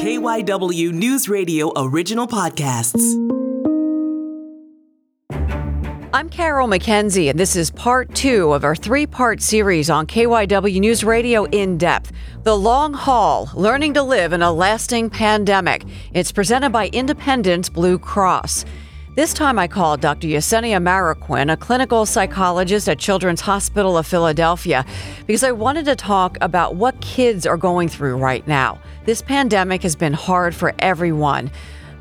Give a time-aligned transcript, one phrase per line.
[0.00, 3.04] KYW News Radio original podcasts.
[6.14, 10.80] I'm Carol McKenzie, and this is part two of our three part series on KYW
[10.80, 12.12] News Radio In Depth
[12.44, 15.84] The Long Haul Learning to Live in a Lasting Pandemic.
[16.14, 18.64] It's presented by Independence Blue Cross.
[19.16, 20.28] This time I called Dr.
[20.28, 24.86] Yesenia Marroquin, a clinical psychologist at Children's Hospital of Philadelphia,
[25.26, 28.78] because I wanted to talk about what kids are going through right now.
[29.06, 31.50] This pandemic has been hard for everyone.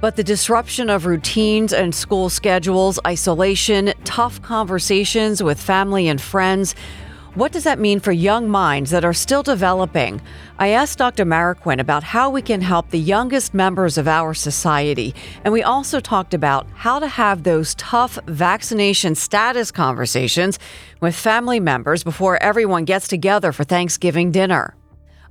[0.01, 6.75] But the disruption of routines and school schedules, isolation, tough conversations with family and friends,
[7.35, 10.19] what does that mean for young minds that are still developing?
[10.57, 11.25] I asked Dr.
[11.25, 15.13] Marroquin about how we can help the youngest members of our society.
[15.43, 20.57] And we also talked about how to have those tough vaccination status conversations
[21.01, 24.75] with family members before everyone gets together for Thanksgiving dinner.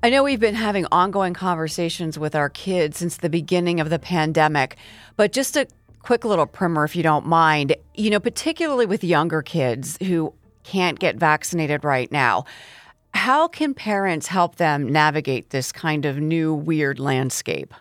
[0.00, 3.98] I know we've been having ongoing conversations with our kids since the beginning of the
[3.98, 4.76] pandemic,
[5.16, 5.66] but just a
[6.02, 7.74] quick little primer, if you don't mind.
[7.96, 10.32] You know, particularly with younger kids who
[10.68, 12.44] can't get vaccinated right now,
[13.14, 17.72] how can parents help them navigate this kind of new weird landscape?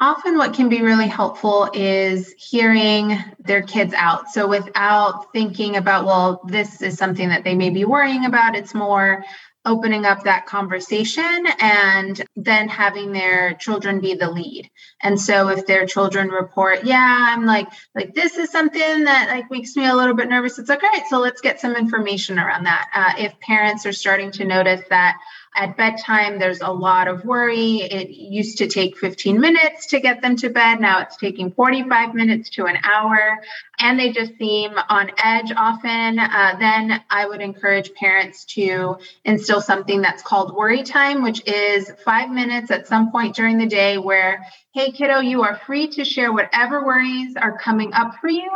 [0.00, 4.30] Often, what can be really helpful is hearing their kids out.
[4.30, 8.74] So, without thinking about, well, this is something that they may be worrying about, it's
[8.74, 9.24] more,
[9.64, 14.70] opening up that conversation and then having their children be the lead.
[15.02, 19.50] And so if their children report yeah i'm like like this is something that like
[19.50, 22.38] makes me a little bit nervous it's like all right so let's get some information
[22.38, 22.88] around that.
[22.94, 25.18] Uh, if parents are starting to notice that
[25.56, 27.78] at bedtime, there's a lot of worry.
[27.78, 30.80] It used to take 15 minutes to get them to bed.
[30.80, 33.38] Now it's taking 45 minutes to an hour,
[33.78, 36.18] and they just seem on edge often.
[36.18, 41.92] Uh, then I would encourage parents to instill something that's called worry time, which is
[42.04, 46.04] five minutes at some point during the day where, hey, kiddo, you are free to
[46.04, 48.50] share whatever worries are coming up for you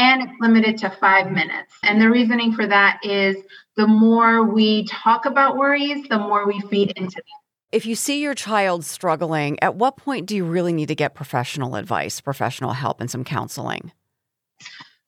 [0.00, 1.74] and it's limited to five minutes.
[1.82, 3.36] And the reasoning for that is
[3.76, 7.24] the more we talk about worries, the more we feed into them.
[7.72, 11.14] If you see your child struggling, at what point do you really need to get
[11.14, 13.92] professional advice, professional help, and some counseling?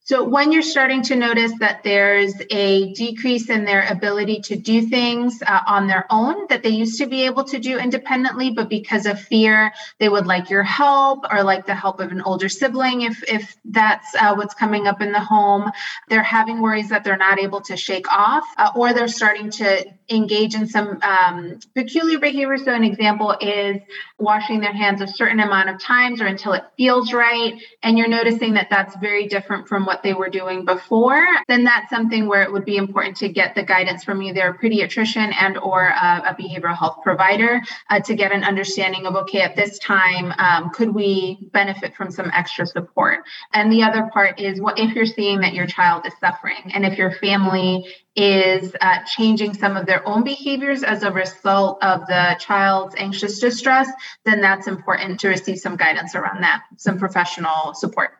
[0.04, 4.82] So, when you're starting to notice that there's a decrease in their ability to do
[4.82, 8.68] things uh, on their own that they used to be able to do independently, but
[8.68, 12.48] because of fear, they would like your help or like the help of an older
[12.48, 15.70] sibling if, if that's uh, what's coming up in the home,
[16.08, 19.84] they're having worries that they're not able to shake off, uh, or they're starting to
[20.10, 22.58] engage in some um, peculiar behavior.
[22.58, 23.80] So, an example is
[24.18, 28.08] washing their hands a certain amount of times or until it feels right, and you're
[28.08, 32.42] noticing that that's very different from what they were doing before, then that's something where
[32.42, 36.22] it would be important to get the guidance from either a pediatrician and or a,
[36.30, 37.60] a behavioral health provider
[37.90, 42.10] uh, to get an understanding of okay, at this time, um, could we benefit from
[42.10, 43.24] some extra support?
[43.52, 46.86] And the other part is what if you're seeing that your child is suffering, and
[46.86, 52.06] if your family is uh, changing some of their own behaviors as a result of
[52.06, 53.88] the child's anxious distress,
[54.24, 58.10] then that's important to receive some guidance around that, some professional support.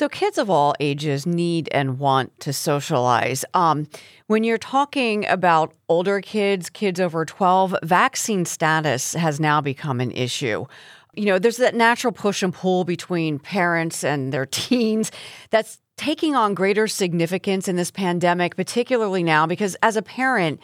[0.00, 3.44] So, kids of all ages need and want to socialize.
[3.52, 3.86] Um,
[4.28, 10.10] when you're talking about older kids, kids over 12, vaccine status has now become an
[10.12, 10.64] issue.
[11.12, 15.12] You know, there's that natural push and pull between parents and their teens
[15.50, 20.60] that's taking on greater significance in this pandemic, particularly now, because as a parent,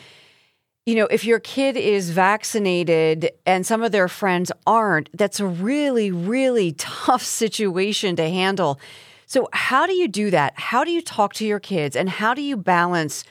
[0.87, 5.47] you know, if your kid is vaccinated and some of their friends aren't, that's a
[5.47, 8.81] really, really tough situation to handle.
[9.27, 10.55] So, how do you do that?
[10.57, 13.25] How do you talk to your kids and how do you balance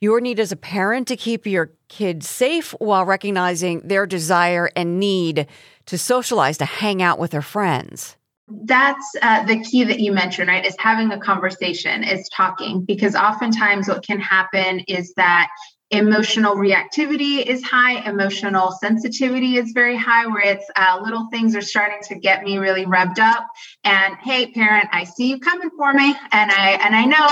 [0.00, 5.00] your need as a parent to keep your kids safe while recognizing their desire and
[5.00, 5.46] need
[5.86, 8.14] to socialize, to hang out with their friends?
[8.62, 13.14] that's uh, the key that you mentioned right is having a conversation is talking because
[13.14, 15.48] oftentimes what can happen is that
[15.90, 18.06] emotional reactivity is high.
[18.08, 22.58] Emotional sensitivity is very high where it's uh, little things are starting to get me
[22.58, 23.46] really revved up.
[23.84, 27.28] And hey parent i see you coming for me and i and i know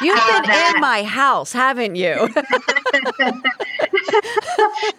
[0.02, 2.28] you've uh, been that, in my house haven't you?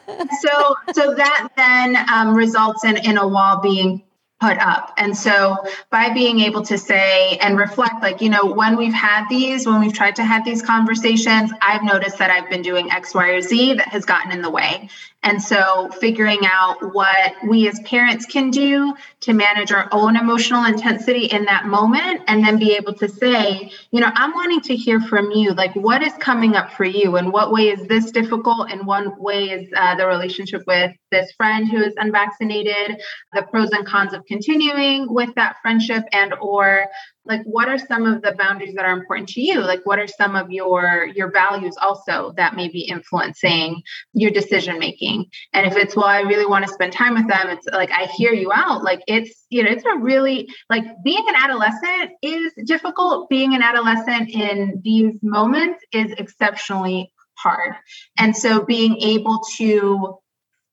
[0.42, 4.04] So so that then um, results in in a wall being
[4.40, 4.94] put up.
[4.98, 5.58] And so
[5.90, 9.80] by being able to say and reflect, like, you know, when we've had these, when
[9.80, 13.42] we've tried to have these conversations, I've noticed that I've been doing X, Y, or
[13.42, 14.90] Z that has gotten in the way.
[15.24, 20.64] And so, figuring out what we as parents can do to manage our own emotional
[20.64, 24.76] intensity in that moment, and then be able to say, you know, I'm wanting to
[24.76, 25.54] hear from you.
[25.54, 27.18] Like, what is coming up for you?
[27.18, 28.72] And what way is this difficult?
[28.72, 33.02] In one way is uh, the relationship with this friend who is unvaccinated,
[33.34, 36.88] the pros and cons of continuing with that friendship, and or
[37.26, 39.60] like what are some of the boundaries that are important to you?
[39.62, 43.82] Like what are some of your your values also that may be influencing
[44.14, 47.50] your decision making and if it's well i really want to spend time with them
[47.50, 48.84] it's like i hear you out.
[48.84, 53.30] Like it's you know it's a really like being an adolescent is difficult.
[53.30, 57.76] Being an adolescent in these moments is exceptionally hard.
[58.18, 60.18] And so being able to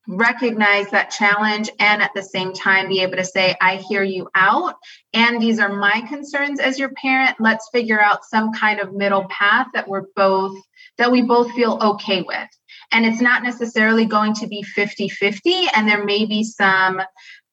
[0.07, 4.29] recognize that challenge and at the same time be able to say i hear you
[4.35, 4.75] out
[5.15, 7.37] and these are my concerns as your parent.
[7.39, 10.57] Let's figure out some kind of middle path that we're both
[10.97, 12.49] that we both feel okay with.
[12.91, 17.01] And it's not necessarily going to be 50-50 and there may be some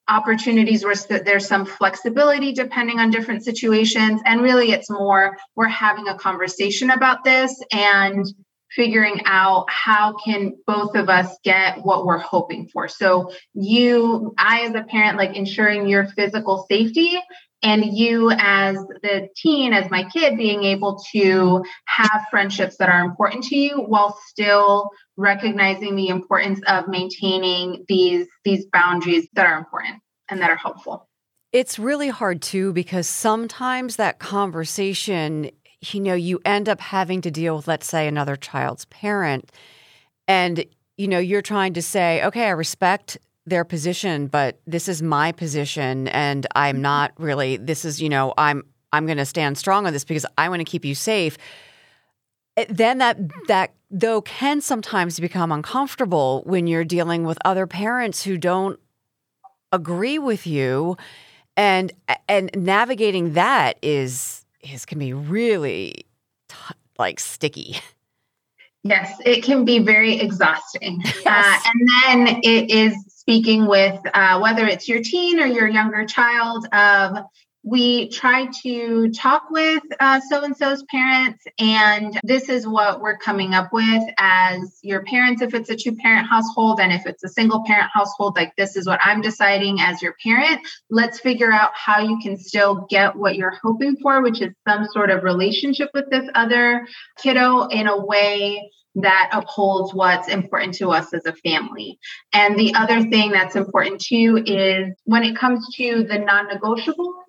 [0.09, 0.95] opportunities where
[1.25, 4.21] there's some flexibility depending on different situations.
[4.25, 8.27] And really it's more we're having a conversation about this and
[8.75, 12.89] figuring out how can both of us get what we're hoping for.
[12.89, 17.19] So you i as a parent like ensuring your physical safety
[17.63, 23.05] and you as the teen as my kid being able to have friendships that are
[23.05, 29.59] important to you while still recognizing the importance of maintaining these these boundaries that are
[29.59, 31.09] important and that are helpful.
[31.53, 35.51] It's really hard too because sometimes that conversation
[35.83, 39.51] you know, you end up having to deal with, let's say, another child's parent.
[40.29, 40.65] And,
[40.97, 45.33] you know, you're trying to say, okay, I respect their position, but this is my
[45.33, 46.09] position.
[46.09, 46.83] And I'm mm-hmm.
[46.83, 48.63] not really, this is, you know, I'm,
[48.93, 51.37] I'm going to stand strong on this because I want to keep you safe.
[52.57, 53.19] Eh, then that,
[53.49, 58.79] that though can sometimes become uncomfortable when you're dealing with other parents who don't
[59.73, 60.97] agree with you
[61.57, 61.93] and
[62.29, 66.07] and navigating that is is can be really
[66.49, 67.77] t- like sticky.
[68.85, 71.01] Yes, it can be very exhausting.
[71.25, 71.63] Yes.
[71.65, 76.05] Uh, and then it is speaking with uh, whether it's your teen or your younger
[76.05, 77.19] child of
[77.65, 83.17] we try to talk with uh, so and so's parents, and this is what we're
[83.19, 85.43] coming up with as your parents.
[85.43, 88.77] If it's a two parent household, and if it's a single parent household, like this
[88.77, 90.61] is what I'm deciding as your parent.
[90.91, 94.87] Let's figure out how you can still get what you're hoping for, which is some
[94.87, 96.87] sort of relationship with this other
[97.23, 101.99] kiddo in a way that upholds what's important to us as a family.
[102.33, 107.22] And the other thing that's important too is when it comes to the non negotiables,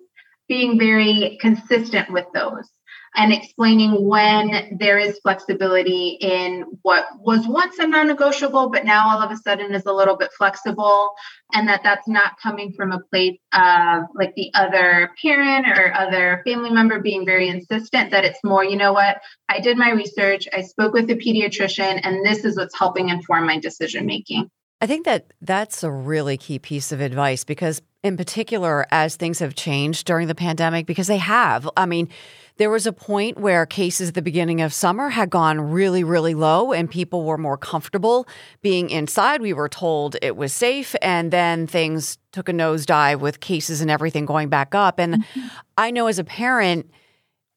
[0.48, 2.68] being very consistent with those
[3.16, 9.22] and explaining when there is flexibility in what was once a non-negotiable but now all
[9.22, 11.10] of a sudden is a little bit flexible
[11.52, 16.42] and that that's not coming from a place of like the other parent or other
[16.44, 19.20] family member being very insistent that it's more you know what?
[19.48, 23.46] I did my research i spoke with the pediatrician and this is what's helping inform
[23.46, 24.50] my decision making
[24.80, 29.40] I think that that's a really key piece of advice because, in particular, as things
[29.40, 31.68] have changed during the pandemic, because they have.
[31.76, 32.10] I mean,
[32.58, 36.34] there was a point where cases at the beginning of summer had gone really, really
[36.34, 38.28] low and people were more comfortable
[38.62, 39.40] being inside.
[39.40, 40.94] We were told it was safe.
[41.02, 45.00] And then things took a nosedive with cases and everything going back up.
[45.00, 45.46] And mm-hmm.
[45.76, 46.88] I know as a parent,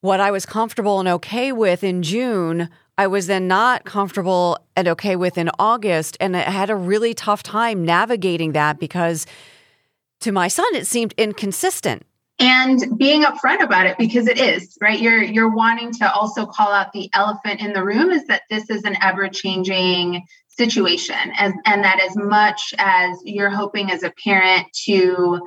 [0.00, 4.88] what I was comfortable and okay with in June, I was then not comfortable and
[4.88, 6.16] okay with in August.
[6.18, 9.26] And I had a really tough time navigating that because
[10.20, 12.04] to my son, it seemed inconsistent.
[12.40, 15.00] And being upfront about it because it is, right?
[15.00, 18.70] You're you're wanting to also call out the elephant in the room is that this
[18.70, 21.16] is an ever-changing situation.
[21.38, 25.40] And and that as much as you're hoping as a parent to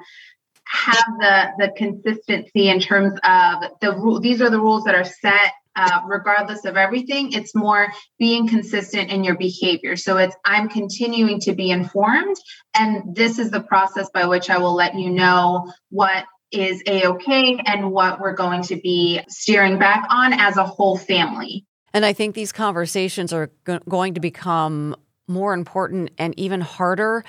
[0.65, 5.03] have the the consistency in terms of the rule these are the rules that are
[5.03, 7.33] set uh, regardless of everything.
[7.33, 7.87] It's more
[8.19, 9.95] being consistent in your behavior.
[9.95, 12.37] So it's I'm continuing to be informed,
[12.77, 17.07] and this is the process by which I will let you know what is a
[17.07, 21.65] okay and what we're going to be steering back on as a whole family.
[21.93, 24.95] And I think these conversations are go- going to become
[25.27, 27.23] more important and even harder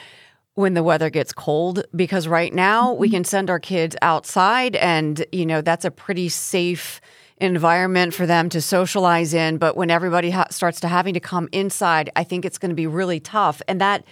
[0.54, 3.00] when the weather gets cold because right now mm-hmm.
[3.00, 7.00] we can send our kids outside and you know that's a pretty safe
[7.42, 9.58] environment for them to socialize in.
[9.58, 12.76] But when everybody ha- starts to having to come inside, I think it's going to
[12.76, 13.60] be really tough.
[13.66, 14.04] And that,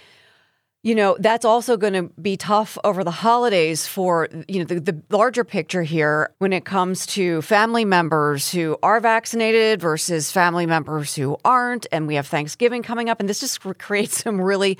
[0.83, 4.79] you know, that's also going to be tough over the holidays for, you know, the,
[4.79, 10.65] the larger picture here when it comes to family members who are vaccinated versus family
[10.65, 11.87] members who aren't.
[11.91, 13.19] And we have Thanksgiving coming up.
[13.19, 14.77] And this just creates some really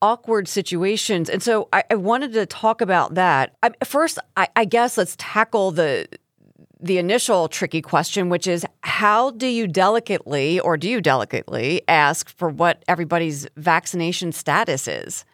[0.00, 1.28] awkward situations.
[1.28, 3.56] And so I, I wanted to talk about that.
[3.62, 6.06] I, first, I, I guess let's tackle the
[6.80, 12.28] the initial tricky question, which is how do you delicately or do you delicately ask
[12.28, 15.24] for what everybody's vaccination status is?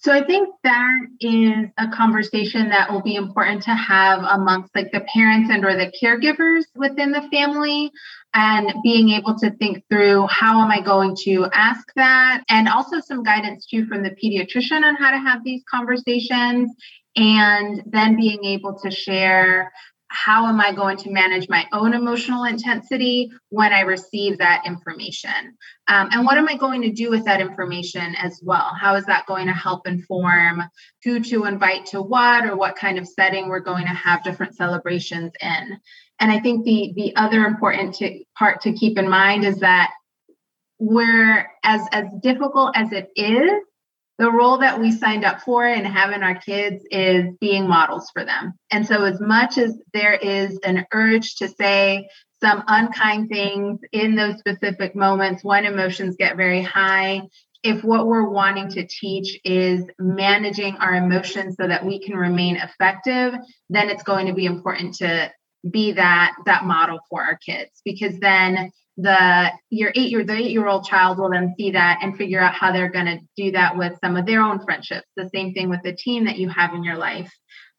[0.00, 4.92] So I think that is a conversation that will be important to have amongst like
[4.92, 7.90] the parents and or the caregivers within the family
[8.32, 13.00] and being able to think through how am I going to ask that and also
[13.00, 16.70] some guidance too from the pediatrician on how to have these conversations
[17.16, 19.72] and then being able to share
[20.08, 25.56] how am I going to manage my own emotional intensity when I receive that information?
[25.86, 28.72] Um, and what am I going to do with that information as well?
[28.78, 30.64] How is that going to help inform
[31.04, 34.56] who to invite to what or what kind of setting we're going to have different
[34.56, 35.78] celebrations in?
[36.20, 39.92] And I think the the other important to, part to keep in mind is that
[40.78, 43.62] we're as as difficult as it is
[44.18, 48.24] the role that we signed up for in having our kids is being models for
[48.24, 48.54] them.
[48.70, 52.08] And so, as much as there is an urge to say
[52.40, 57.22] some unkind things in those specific moments when emotions get very high,
[57.62, 62.56] if what we're wanting to teach is managing our emotions so that we can remain
[62.56, 63.34] effective,
[63.68, 65.32] then it's going to be important to
[65.68, 70.50] be that that model for our kids because then the your eight year the eight
[70.50, 73.52] year old child will then see that and figure out how they're going to do
[73.52, 75.06] that with some of their own friendships.
[75.16, 77.32] The same thing with the team that you have in your life.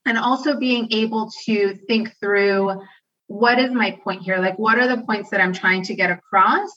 [0.06, 2.82] And also being able to think through
[3.28, 4.38] what is my point here?
[4.38, 6.72] Like what are the points that i'm trying to get across?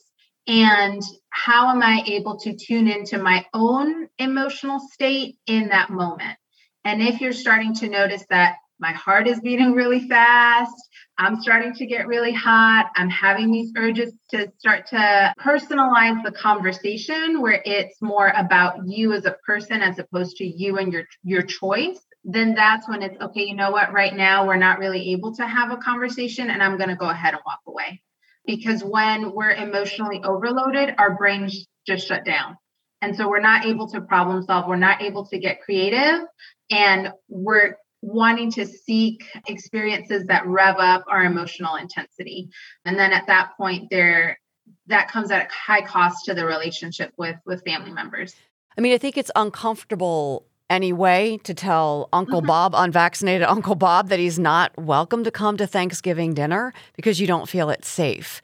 [0.48, 6.36] And how am i able to tune into my own emotional state in that moment?
[6.84, 10.74] And if you're starting to notice that my heart is beating really fast
[11.22, 12.90] I'm starting to get really hot.
[12.96, 19.12] I'm having these urges to start to personalize the conversation where it's more about you
[19.12, 22.00] as a person as opposed to you and your your choice.
[22.24, 25.46] Then that's when it's okay, you know what, right now we're not really able to
[25.46, 28.02] have a conversation and I'm going to go ahead and walk away.
[28.44, 32.56] Because when we're emotionally overloaded, our brains just shut down.
[33.00, 36.26] And so we're not able to problem solve, we're not able to get creative,
[36.68, 42.50] and we're wanting to seek experiences that rev up our emotional intensity.
[42.84, 44.38] And then at that point there
[44.86, 48.34] that comes at a high cost to the relationship with with family members.
[48.76, 52.48] I mean, I think it's uncomfortable anyway to tell Uncle mm-hmm.
[52.48, 57.26] Bob, unvaccinated Uncle Bob, that he's not welcome to come to Thanksgiving dinner because you
[57.26, 58.42] don't feel it's safe.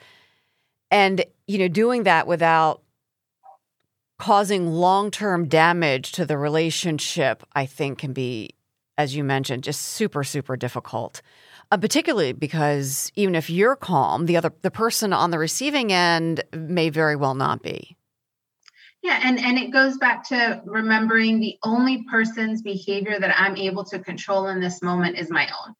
[0.90, 2.82] And, you know, doing that without
[4.18, 8.50] causing long term damage to the relationship, I think can be
[8.98, 11.22] as you mentioned, just super, super difficult.
[11.70, 16.42] Uh, particularly because even if you're calm, the other the person on the receiving end
[16.52, 17.96] may very well not be.
[19.02, 23.84] Yeah, and and it goes back to remembering the only person's behavior that I'm able
[23.84, 25.74] to control in this moment is my own.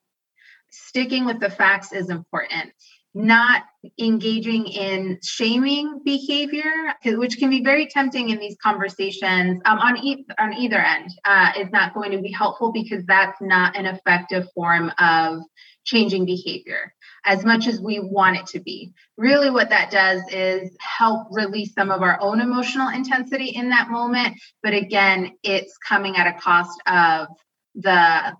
[0.71, 2.73] Sticking with the facts is important
[3.15, 3.63] not
[3.99, 10.27] engaging in shaming behavior, which can be very tempting in these conversations um, on, e-
[10.39, 14.47] on either end, uh, is not going to be helpful because that's not an effective
[14.55, 15.41] form of
[15.85, 16.93] changing behavior
[17.25, 18.93] as much as we want it to be.
[19.17, 23.91] Really, what that does is help release some of our own emotional intensity in that
[23.91, 24.37] moment.
[24.63, 27.29] But again, it's coming at a cost of
[27.75, 28.37] the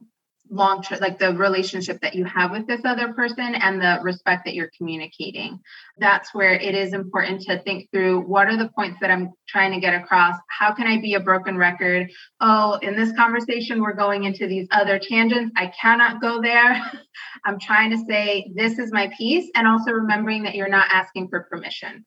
[0.51, 4.45] long term like the relationship that you have with this other person and the respect
[4.45, 5.61] that you're communicating.
[5.99, 9.73] That's where it is important to think through what are the points that i'm trying
[9.73, 10.37] to get across?
[10.49, 12.11] How can i be a broken record?
[12.41, 15.53] Oh in this conversation we're going into these other tangents.
[15.57, 16.81] I cannot go there.
[17.45, 21.29] I'm trying to say this is my piece and also remembering that you're not asking
[21.29, 22.05] for permission.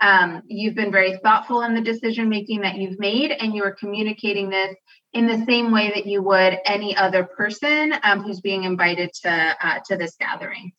[0.00, 3.74] Um, you've been very thoughtful in the decision making that you've made and you are
[3.74, 4.74] communicating this
[5.12, 9.56] in the same way that you would any other person um, who's being invited to
[9.62, 10.72] uh, to this gathering.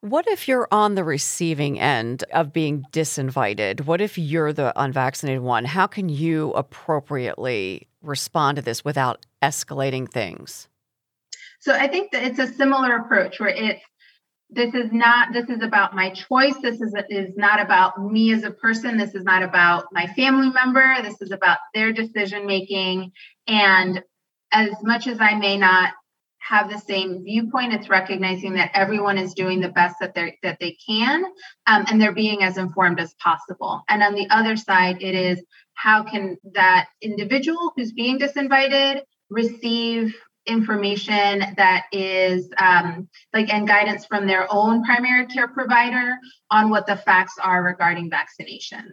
[0.00, 3.82] What if you're on the receiving end of being disinvited?
[3.82, 5.64] What if you're the unvaccinated one?
[5.64, 10.68] How can you appropriately respond to this without escalating things?
[11.60, 13.80] So I think that it's a similar approach where it's
[14.54, 16.54] this is not this is about my choice.
[16.62, 18.98] This is is not about me as a person.
[18.98, 20.96] This is not about my family member.
[21.02, 23.12] This is about their decision making.
[23.46, 24.02] And
[24.52, 25.94] as much as i may not
[26.38, 30.58] have the same viewpoint it's recognizing that everyone is doing the best that they that
[30.60, 31.24] they can
[31.66, 33.82] um, and they're being as informed as possible.
[33.88, 35.42] And on the other side it is
[35.74, 40.14] how can that individual who's being disinvited receive
[40.46, 46.16] information that is um, like and guidance from their own primary care provider
[46.50, 48.92] on what the facts are regarding vaccinations.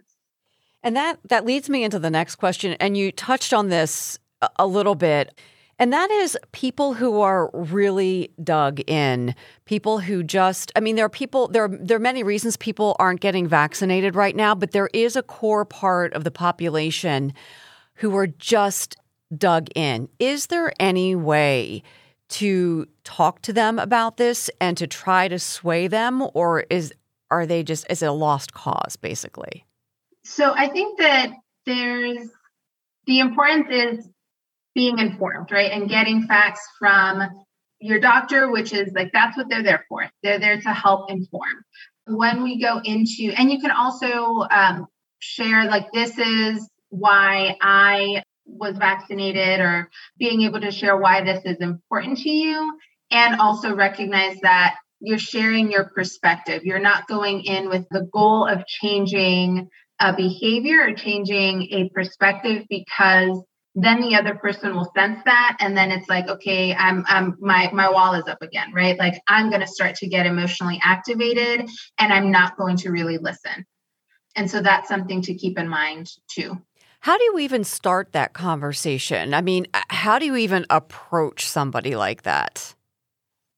[0.82, 4.18] And that that leads me into the next question and you touched on this
[4.56, 5.38] a little bit.
[5.78, 11.06] And that is people who are really dug in, people who just I mean there
[11.06, 14.72] are people there are, there are many reasons people aren't getting vaccinated right now, but
[14.72, 17.32] there is a core part of the population
[17.94, 18.96] who are just
[19.36, 20.08] dug in.
[20.18, 21.82] Is there any way
[22.30, 26.92] to talk to them about this and to try to sway them or is
[27.30, 29.64] are they just is it a lost cause basically?
[30.24, 31.30] So I think that
[31.66, 32.28] there's
[33.06, 34.08] the importance is
[34.74, 35.70] being informed, right?
[35.72, 37.44] And getting facts from
[37.80, 40.08] your doctor, which is like that's what they're there for.
[40.22, 41.64] They're there to help inform.
[42.06, 44.86] When we go into, and you can also um,
[45.20, 51.42] share like this is why I was vaccinated, or being able to share why this
[51.44, 52.78] is important to you,
[53.10, 56.64] and also recognize that you're sharing your perspective.
[56.64, 59.68] You're not going in with the goal of changing
[60.00, 63.42] a behavior or changing a perspective because
[63.74, 65.56] then the other person will sense that.
[65.60, 68.98] And then it's like okay i'm i'm my my wall is up again right?
[68.98, 73.18] Like i'm going to start to get emotionally activated and i'm not going to really
[73.18, 73.64] listen.
[74.36, 76.60] And so that's something to keep in mind too
[77.00, 79.34] how do you even start that conversation?
[79.34, 82.74] I mean how do you even approach somebody like that?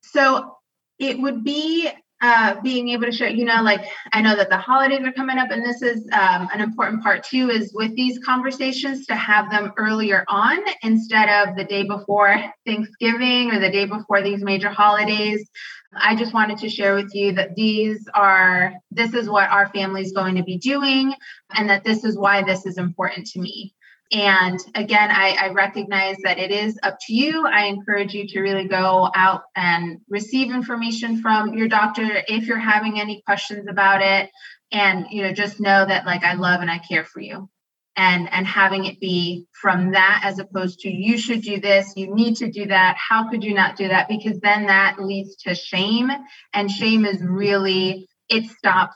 [0.03, 0.57] So
[0.99, 1.91] it would be
[2.23, 5.38] uh, being able to share, you know, like I know that the holidays are coming
[5.38, 9.50] up, and this is um, an important part too, is with these conversations to have
[9.50, 14.71] them earlier on instead of the day before Thanksgiving or the day before these major
[14.71, 15.50] holidays.
[15.95, 20.02] I just wanted to share with you that these are, this is what our family
[20.02, 21.12] is going to be doing,
[21.55, 23.75] and that this is why this is important to me.
[24.12, 27.47] And again, I, I, recognize that it is up to you.
[27.47, 32.59] I encourage you to really go out and receive information from your doctor if you're
[32.59, 34.28] having any questions about it.
[34.71, 37.49] And you know, just know that like I love and I care for you.
[37.97, 42.14] And and having it be from that as opposed to you should do this, you
[42.14, 42.97] need to do that.
[42.99, 44.09] How could you not do that?
[44.09, 46.11] Because then that leads to shame.
[46.52, 48.95] And shame is really it stops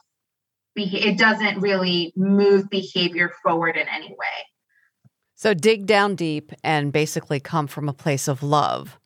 [0.78, 4.44] it doesn't really move behavior forward in any way.
[5.37, 8.99] So dig down deep and basically come from a place of love.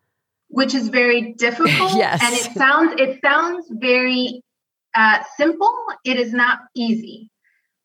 [0.48, 1.94] Which is very difficult.
[1.94, 2.20] yes.
[2.24, 4.42] And it sounds it sounds very
[4.94, 5.72] uh, simple.
[6.04, 7.30] It is not easy.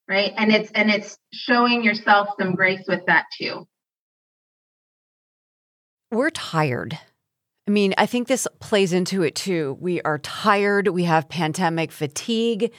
[0.07, 0.31] Right.
[0.37, 3.67] And it's and it's showing yourself some grace with that too.
[6.11, 6.97] We're tired.
[7.67, 9.75] I mean, I think this plays into it too.
[9.81, 10.87] We are tired.
[10.89, 12.71] We have pandemic fatigue.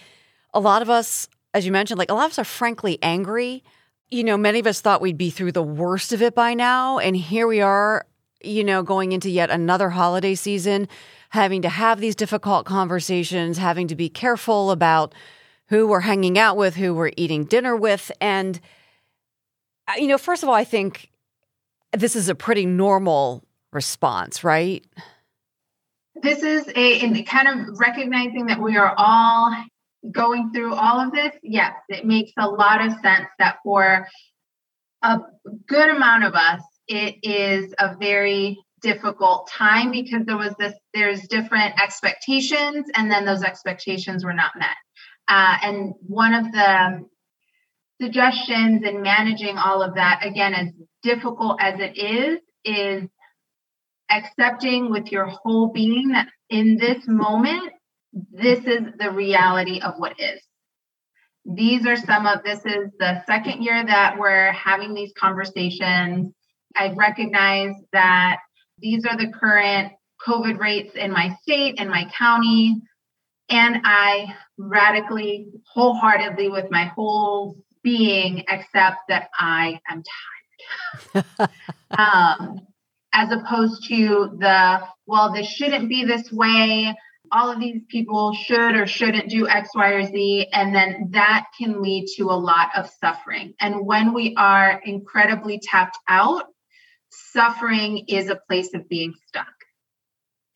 [0.55, 3.65] A lot of us, as you mentioned, like a lot of us are frankly angry
[4.11, 6.99] you know, many of us thought we'd be through the worst of it by now.
[6.99, 8.07] And here we are,
[8.43, 10.89] you know, going into yet another holiday season,
[11.31, 15.15] having to have these difficult conversations, having to be careful about
[15.69, 18.13] who we're hanging out with, who we're eating dinner with.
[18.21, 18.61] And,
[19.89, 21.11] uh, you know, first of all, I think
[21.93, 23.43] this is a pretty normal
[23.73, 24.85] response, right?
[26.15, 29.55] This is a in kind of recognizing that we are all
[30.11, 34.07] going through all of this, yes, it makes a lot of sense that for
[35.03, 35.19] a
[35.69, 41.27] good amount of us, it is a very difficult time because there was this there's
[41.29, 44.77] different expectations and then those expectations were not met.
[45.29, 47.05] Uh, and one of the
[48.01, 50.69] suggestions in managing all of that again as
[51.03, 53.09] difficult as it is is
[54.11, 57.73] accepting with your whole being that in this moment
[58.33, 60.41] this is the reality of what is.
[61.45, 66.33] These are some of this is the second year that we're having these conversations.
[66.75, 68.39] I recognize that
[68.79, 69.93] these are the current
[70.27, 72.81] COVID rates in my state and my county.
[73.49, 80.03] And I radically, wholeheartedly, with my whole being, accept that I am
[81.15, 81.25] tired.
[81.97, 82.61] um,
[83.13, 86.95] as opposed to the, well, this shouldn't be this way
[87.33, 90.49] all of these people should or shouldn't do X, Y, or Z.
[90.53, 93.55] And then that can lead to a lot of suffering.
[93.61, 96.45] And when we are incredibly tapped out,
[97.11, 99.47] suffering is a place of being stuck.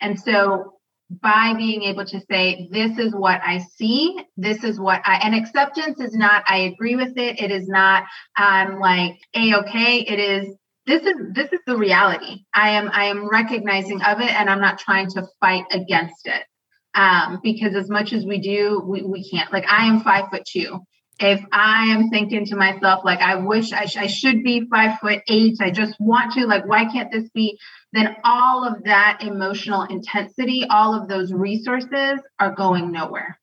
[0.01, 0.75] And so
[1.11, 5.35] by being able to say, this is what I see, this is what I, and
[5.35, 7.41] acceptance is not, I agree with it.
[7.41, 8.05] It is not,
[8.37, 9.99] I'm like, a okay.
[10.01, 10.57] It is,
[10.87, 14.61] this is this is the reality i am i am recognizing of it and i'm
[14.61, 16.43] not trying to fight against it
[16.95, 19.53] um, because as much as we do, we, we can't.
[19.53, 20.81] Like I am five foot two.
[21.19, 24.99] If I am thinking to myself, like I wish I, sh- I should be five
[25.01, 27.59] foot eight, I just want to, like, why can't this be?
[27.93, 33.39] Then all of that emotional intensity, all of those resources are going nowhere.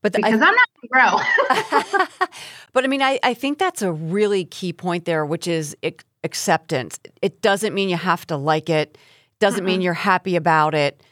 [0.00, 1.18] But the, because I, am not going
[1.62, 2.36] to grow.
[2.72, 5.76] but I mean, I, I think that's a really key point there, which is
[6.24, 6.98] acceptance.
[7.20, 8.96] It doesn't mean you have to like it.
[9.38, 9.66] Doesn't mm-hmm.
[9.66, 11.02] mean you're happy about it.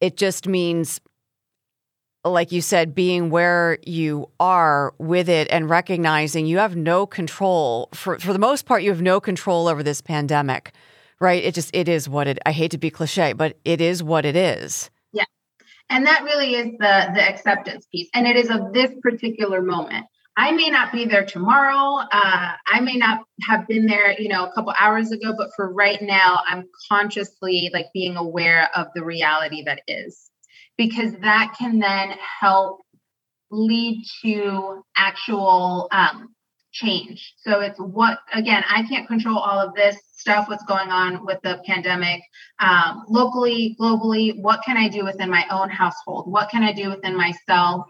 [0.00, 1.00] It just means
[2.24, 7.88] like you said, being where you are with it and recognizing you have no control
[7.94, 10.72] for for the most part, you have no control over this pandemic,
[11.20, 11.42] right?
[11.42, 12.38] It just it is what it.
[12.44, 14.90] I hate to be cliche, but it is what it is.
[15.12, 15.24] Yeah,
[15.88, 20.06] and that really is the the acceptance piece, and it is of this particular moment.
[20.38, 22.06] I may not be there tomorrow.
[22.12, 25.72] Uh, I may not have been there, you know, a couple hours ago, but for
[25.72, 30.30] right now, I'm consciously like being aware of the reality that is
[30.76, 32.82] because that can then help
[33.50, 36.32] lead to actual um,
[36.70, 37.34] change.
[37.38, 41.40] So it's what, again, I can't control all of this stuff, what's going on with
[41.42, 42.20] the pandemic
[42.60, 44.40] um, locally, globally.
[44.40, 46.30] What can I do within my own household?
[46.30, 47.86] What can I do within myself?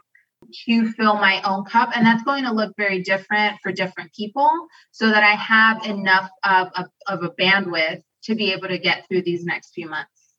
[0.67, 4.51] To fill my own cup and that's going to look very different for different people
[4.91, 9.07] so that i have enough of, of, of a bandwidth to be able to get
[9.09, 10.35] through these next few months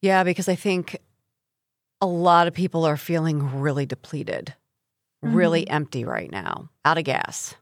[0.00, 0.98] yeah because i think
[2.00, 4.54] a lot of people are feeling really depleted,
[5.24, 5.34] mm-hmm.
[5.34, 7.54] really empty right now, out of gas.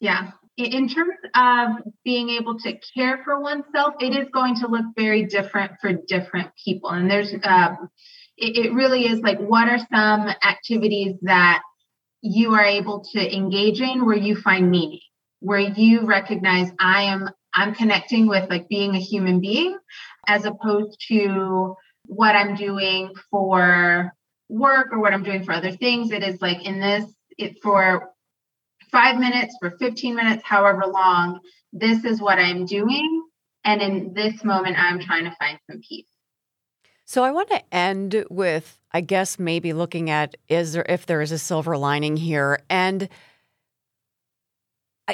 [0.00, 0.32] Yeah.
[0.58, 5.24] In terms of being able to care for oneself, it is going to look very
[5.24, 6.90] different for different people.
[6.90, 7.88] And there's, um,
[8.42, 11.62] it, it really is like, what are some activities that
[12.22, 15.00] you are able to engage in where you find meaning,
[15.38, 19.78] where you recognize I am, I'm connecting with like being a human being
[20.26, 21.76] as opposed to
[22.06, 24.12] what I'm doing for
[24.48, 26.10] work or what I'm doing for other things.
[26.10, 27.04] It is like in this,
[27.38, 28.10] it for
[28.90, 31.38] five minutes, for 15 minutes, however long,
[31.72, 33.22] this is what I'm doing.
[33.64, 36.06] And in this moment, I'm trying to find some peace.
[37.12, 41.20] So I want to end with, I guess, maybe looking at is there if there
[41.20, 42.62] is a silver lining here.
[42.70, 43.06] And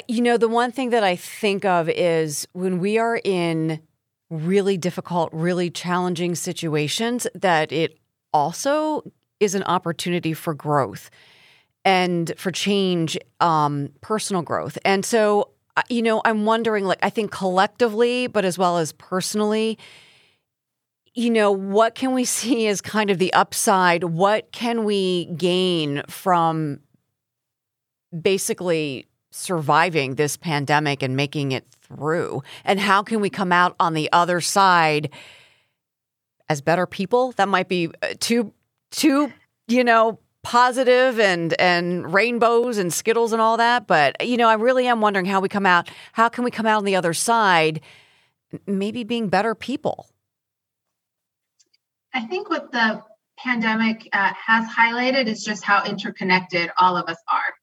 [0.07, 3.81] you know, the one thing that I think of is when we are in
[4.29, 7.99] really difficult, really challenging situations, that it
[8.31, 9.03] also
[9.41, 11.09] is an opportunity for growth
[11.83, 14.77] and for change, um, personal growth.
[14.85, 18.93] And so, uh, you know, I'm wondering, like, I think collectively, but as well as
[18.93, 19.77] personally,
[21.13, 24.03] you know, what can we see as kind of the upside?
[24.03, 26.79] What can we gain from
[28.19, 32.43] basically surviving this pandemic and making it through?
[32.63, 35.09] And how can we come out on the other side
[36.47, 37.31] as better people?
[37.33, 38.53] That might be uh, too
[38.91, 39.31] too,
[39.67, 44.55] you know, positive and and rainbows and skittles and all that, but you know, I
[44.55, 45.89] really am wondering how we come out.
[46.13, 47.81] How can we come out on the other side
[48.65, 50.09] maybe being better people?
[52.13, 53.01] I think what the
[53.37, 57.53] pandemic uh, has highlighted is just how interconnected all of us are.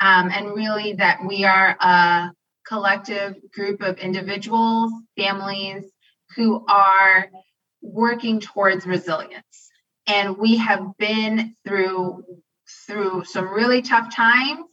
[0.00, 2.32] Um, and really that we are a
[2.66, 5.84] collective group of individuals, families
[6.36, 7.28] who are
[7.82, 9.70] working towards resilience.
[10.06, 12.24] And we have been through
[12.86, 14.64] through some really tough times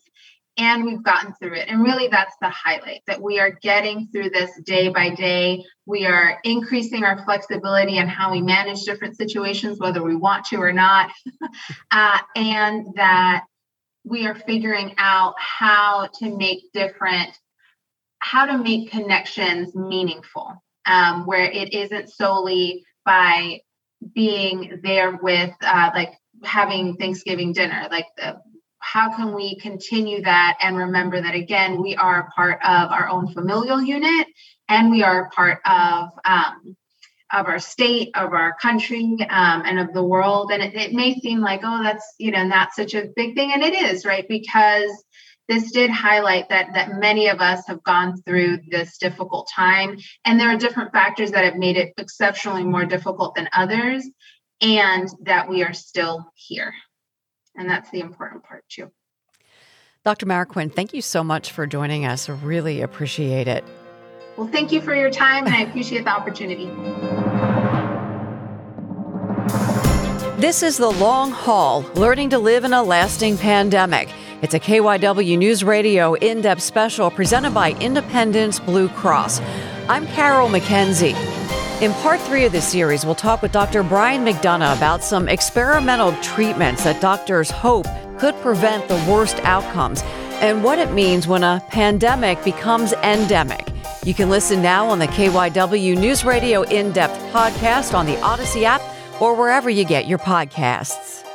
[0.57, 1.67] and we've gotten through it.
[1.69, 5.63] And really, that's the highlight that we are getting through this day by day.
[5.85, 10.57] We are increasing our flexibility and how we manage different situations, whether we want to
[10.57, 11.11] or not.
[11.91, 13.45] uh, and that
[14.03, 17.37] we are figuring out how to make different
[18.19, 20.51] how to make connections meaningful
[20.87, 23.59] um, where it isn't solely by
[24.15, 28.37] being there with uh, like having thanksgiving dinner like the,
[28.79, 33.09] how can we continue that and remember that again we are a part of our
[33.09, 34.27] own familial unit
[34.69, 36.75] and we are a part of um,
[37.33, 40.51] of our state, of our country, um, and of the world.
[40.51, 43.51] And it, it, may seem like, oh, that's you know not such a big thing,
[43.53, 44.25] and it is, right?
[44.27, 44.91] Because
[45.47, 50.39] this did highlight that that many of us have gone through this difficult time, and
[50.39, 54.07] there are different factors that have made it exceptionally more difficult than others,
[54.61, 56.73] and that we are still here,
[57.57, 58.91] and that's the important part too.
[60.05, 60.25] Dr.
[60.25, 62.29] Marroquin, thank you so much for joining us.
[62.29, 63.63] Really appreciate it.
[64.37, 66.67] Well, thank you for your time and I appreciate the opportunity.
[70.39, 74.07] This is The Long Haul Learning to Live in a Lasting Pandemic.
[74.43, 79.41] It's a KYW News Radio in depth special presented by Independence Blue Cross.
[79.89, 81.36] I'm Carol McKenzie.
[81.79, 83.83] In part three of this series, we'll talk with Dr.
[83.83, 87.85] Brian McDonough about some experimental treatments that doctors hope
[88.17, 90.01] could prevent the worst outcomes
[90.41, 93.67] and what it means when a pandemic becomes endemic.
[94.03, 98.63] You can listen now on the KYW News Radio In Depth podcast on the Audacy
[98.63, 98.81] app
[99.21, 101.26] or wherever you get your podcasts.